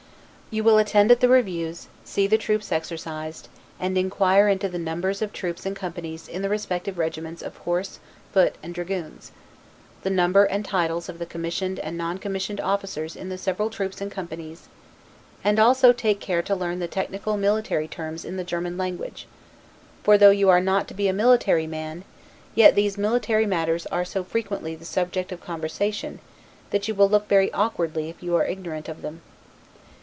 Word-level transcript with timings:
You 0.53 0.65
will 0.65 0.79
attend 0.79 1.11
at 1.11 1.21
the 1.21 1.29
reviews, 1.29 1.87
see 2.03 2.27
the 2.27 2.37
troops 2.37 2.73
exercised, 2.73 3.47
and 3.79 3.97
inquire 3.97 4.49
into 4.49 4.67
the 4.67 4.77
numbers 4.77 5.21
of 5.21 5.31
troops 5.31 5.65
and 5.65 5.73
companies 5.73 6.27
in 6.27 6.41
the 6.41 6.49
respective 6.49 6.97
regiments 6.97 7.41
of 7.41 7.55
horse, 7.55 7.99
foot, 8.33 8.57
and 8.61 8.75
dragoons; 8.75 9.31
the 10.03 10.09
numbers 10.09 10.49
and 10.51 10.65
titles 10.65 11.07
of 11.07 11.19
the 11.19 11.25
commissioned 11.25 11.79
and 11.79 11.97
non 11.97 12.17
commissioned 12.17 12.59
officers 12.59 13.15
in 13.15 13.29
the 13.29 13.37
several 13.37 13.69
troops 13.69 14.01
and 14.01 14.11
companies; 14.11 14.67
and 15.41 15.57
also 15.57 15.93
take 15.93 16.19
care 16.19 16.41
to 16.41 16.53
learn 16.53 16.79
the 16.79 16.87
technical 16.89 17.37
military 17.37 17.87
terms 17.87 18.25
in 18.25 18.35
the 18.35 18.43
German 18.43 18.77
language; 18.77 19.27
for 20.03 20.17
though 20.17 20.31
you 20.31 20.49
are 20.49 20.59
not 20.59 20.85
to 20.89 20.93
be 20.93 21.07
a 21.07 21.13
military 21.13 21.65
man, 21.65 22.03
yet 22.55 22.75
these 22.75 22.97
military 22.97 23.45
matters 23.45 23.85
are 23.85 24.03
so 24.03 24.21
frequently 24.21 24.75
the 24.75 24.83
subject 24.83 25.31
of 25.31 25.39
conversation, 25.39 26.19
that 26.71 26.89
you 26.89 26.93
will 26.93 27.07
look 27.07 27.29
very 27.29 27.49
awkwardly 27.53 28.09
if 28.09 28.21
you 28.21 28.35
are 28.35 28.45
ignorant 28.45 28.89
of 28.89 29.01
them. 29.01 29.21